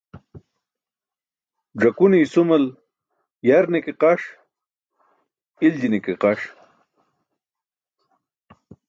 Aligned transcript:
Ẓakune 1.81 2.17
isumal 2.23 2.63
yarne 3.47 3.79
ke 3.85 3.93
qaṣ, 4.01 4.21
iljine 5.65 5.99
ke 6.05 6.13
qaṣ. 6.21 6.41